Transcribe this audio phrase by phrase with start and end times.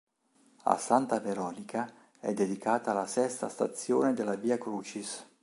[0.63, 1.87] A Santa Veronica
[2.19, 5.23] è dedicata la sesta stazione della "Via Crucis".